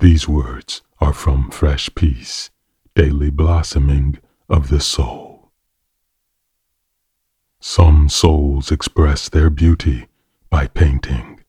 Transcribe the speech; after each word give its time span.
These 0.00 0.28
words 0.28 0.82
are 1.00 1.12
from 1.12 1.50
Fresh 1.50 1.90
Peace, 1.96 2.50
Daily 2.94 3.30
Blossoming 3.30 4.18
of 4.48 4.68
the 4.68 4.78
Soul. 4.78 5.50
Some 7.58 8.08
souls 8.08 8.70
express 8.70 9.28
their 9.28 9.50
beauty 9.50 10.06
by 10.50 10.68
painting, 10.68 11.40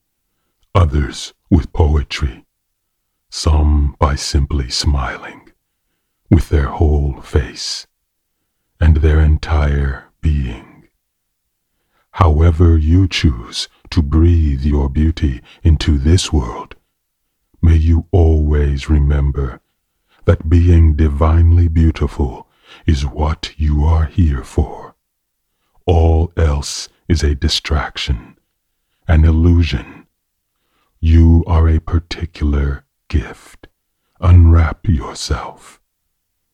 others 0.74 1.36
with 1.52 1.72
poetry, 1.74 2.44
some 3.30 3.96
by 4.00 4.16
simply 4.16 4.72
smiling 4.72 5.52
with 6.32 6.50
their 6.50 6.70
whole 6.70 7.22
face 7.22 7.86
and 8.80 8.98
their 8.98 9.20
entire 9.20 10.10
being. 10.22 10.88
However 12.14 12.80
you 12.80 13.08
choose 13.08 13.68
to 13.92 14.02
breathe 14.02 14.64
your 14.64 14.90
beauty 14.90 15.42
into 15.62 16.00
this 16.00 16.34
world, 16.34 16.74
may 17.62 17.76
you 17.76 18.08
always 18.12 18.90
remember 18.90 19.62
that 20.26 20.50
being 20.50 20.96
divinely 20.96 21.68
beautiful 21.68 22.48
is 22.86 23.06
what 23.06 23.54
you 23.58 23.84
are 23.84 24.06
here 24.06 24.44
for. 24.44 24.96
All 25.86 26.32
else 26.38 26.90
is 27.08 27.24
a 27.24 27.36
distraction, 27.36 28.38
an 29.08 29.26
illusion. 29.26 30.06
You 31.00 31.44
are 31.48 31.68
a 31.68 31.80
particular 31.80 32.86
gift. 33.08 33.68
Unwrap 34.22 34.88
yourself. 34.88 35.80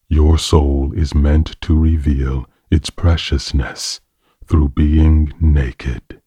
Your 0.07 0.37
soul 0.37 0.93
is 0.95 1.15
meant 1.15 1.59
to 1.61 1.77
reveal 1.77 2.47
its 2.71 2.89
preciousness 2.89 4.01
through 4.45 4.69
being 4.69 5.33
naked. 5.39 6.21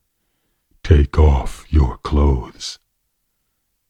Take 0.83 1.19
off 1.19 1.65
your 1.71 1.97
clothes. 1.99 2.79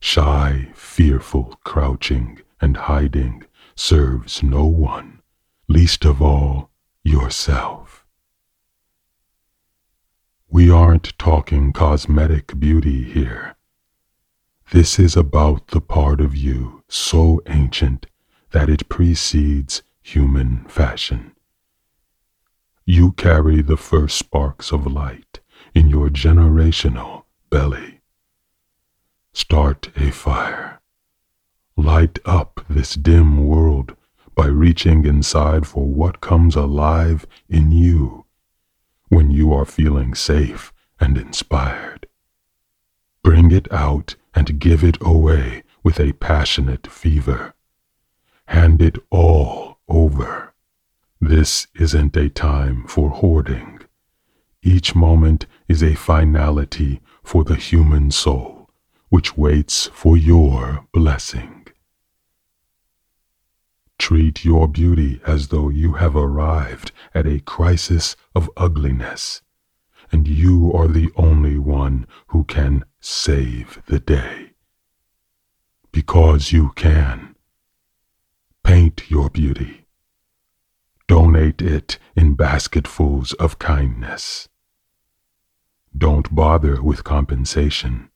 Shy, 0.01 0.71
fearful 0.75 1.59
crouching 1.65 2.41
and 2.61 2.77
hiding 2.77 3.45
serves 3.75 4.43
no 4.43 4.65
one, 4.65 5.21
least 5.69 6.05
of 6.05 6.23
all 6.23 6.71
yourself. 7.03 8.05
We 10.49 10.71
aren't 10.71 11.19
talking 11.19 11.73
cosmetic 11.73 12.59
beauty 12.59 13.05
here. 13.05 13.57
This 14.71 14.99
is 14.99 15.17
about 15.17 15.69
the 15.69 15.81
part 15.81 16.21
of 16.21 16.37
you 16.37 16.83
so 16.89 17.41
ancient 17.47 18.07
that 18.51 18.69
it 18.69 18.89
precedes 18.89 19.83
human 20.03 20.65
fashion. 20.69 21.33
You 22.87 23.13
carry 23.13 23.61
the 23.61 23.77
first 23.77 24.17
sparks 24.17 24.73
of 24.73 24.87
light 24.87 25.41
in 25.75 25.91
your 25.91 26.09
generational 26.09 27.25
belly. 27.51 27.98
Start 29.41 29.91
a 29.97 30.11
fire. 30.11 30.81
Light 31.77 32.19
up 32.25 32.61
this 32.69 32.97
dim 32.97 33.47
world 33.47 33.95
by 34.35 34.47
reaching 34.47 35.07
inside 35.07 35.65
for 35.65 35.87
what 35.87 36.21
comes 36.21 36.57
alive 36.57 37.25
in 37.49 37.71
you 37.71 38.25
when 39.11 39.31
you 39.31 39.53
are 39.53 39.65
feeling 39.65 40.13
safe 40.17 40.73
and 40.99 41.17
inspired. 41.17 42.09
Bring 43.23 43.53
it 43.53 43.73
out 43.73 44.17
and 44.35 44.59
give 44.59 44.83
it 44.83 44.99
away 45.01 45.63
with 45.85 46.01
a 46.01 46.15
passionate 46.15 46.89
fever. 46.89 47.55
Hand 48.47 48.83
it 48.83 48.99
all 49.09 49.79
over. 49.89 50.53
This 51.21 51.69
isn't 51.77 52.17
a 52.17 52.29
time 52.29 52.89
for 52.89 53.11
hoarding. 53.11 53.83
Each 54.65 54.97
moment 54.97 55.47
is 55.69 55.81
a 55.81 55.95
finality 55.95 57.01
for 57.23 57.45
the 57.45 57.55
human 57.55 58.11
soul, 58.11 58.58
which 59.09 59.37
waits 59.37 59.87
for 59.93 60.17
your 60.17 60.87
blessing. 60.93 61.67
Treat 63.99 64.45
your 64.45 64.69
beauty 64.69 65.21
as 65.27 65.49
though 65.49 65.69
you 65.69 65.95
have 65.95 66.15
arrived 66.15 66.93
at 67.15 67.27
a 67.27 67.41
crisis 67.41 68.17
of 68.35 68.51
ugliness, 68.57 69.43
and 70.13 70.29
you 70.29 70.73
are 70.73 70.89
the 70.89 71.11
only 71.17 71.59
one 71.59 72.07
who 72.29 72.45
can 72.45 72.85
save 73.01 73.83
the 73.87 73.99
day. 73.99 74.53
Because 75.91 76.53
you 76.53 76.73
can. 76.77 77.35
Paint 78.63 79.11
your 79.11 79.31
beauty. 79.31 79.87
Donate 81.09 81.63
it 81.63 81.99
in 82.15 82.35
basketfuls 82.35 83.33
of 83.35 83.59
kindness. 83.59 84.49
Don't 85.97 86.35
bother 86.35 86.83
with 86.83 87.03
compensation. 87.03 88.11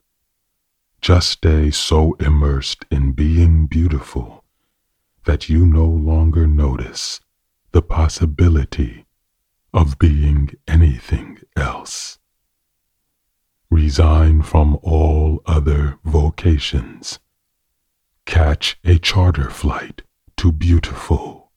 Just 1.02 1.30
stay 1.30 1.72
so 1.72 2.14
immersed 2.20 2.84
in 2.88 3.10
being 3.10 3.66
beautiful 3.66 4.44
that 5.24 5.48
you 5.48 5.66
no 5.66 5.84
longer 5.84 6.46
notice 6.46 7.20
the 7.72 7.82
possibility 7.82 9.04
of 9.74 9.98
being 9.98 10.50
anything 10.68 11.40
else. 11.56 12.20
Resign 13.68 14.42
from 14.42 14.78
all 14.80 15.42
other 15.44 15.98
vocations. 16.04 17.18
Catch 18.24 18.78
a 18.84 18.96
charter 19.00 19.50
flight 19.50 20.02
to 20.36 20.52
beautiful. 20.52 21.50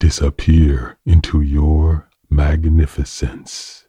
Disappear 0.00 0.98
into 1.06 1.40
your 1.42 2.08
magnificence. 2.28 3.87